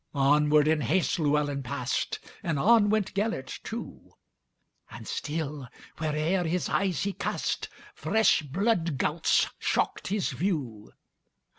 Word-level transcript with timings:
Onward, 0.15 0.67
in 0.67 0.81
haste, 0.81 1.19
Llewelyn 1.19 1.61
passed, 1.61 2.17
And 2.41 2.57
on 2.57 2.89
went 2.89 3.13
Gêlert 3.13 3.61
too; 3.61 4.13
And 4.89 5.07
still, 5.07 5.67
where'er 5.99 6.43
his 6.47 6.69
eyes 6.69 7.03
he 7.03 7.13
cast, 7.13 7.69
Fresh 7.93 8.41
blood 8.41 8.97
gouts 8.97 9.49
shocked 9.59 10.07
his 10.07 10.31
view. 10.31 10.91